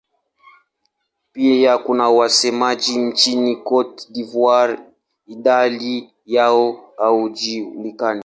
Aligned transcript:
Pia 1.31 1.77
kuna 1.77 2.09
wasemaji 2.09 2.97
nchini 2.97 3.55
Cote 3.55 4.07
d'Ivoire; 4.13 4.79
idadi 5.25 6.13
yao 6.25 6.93
haijulikani. 6.97 8.19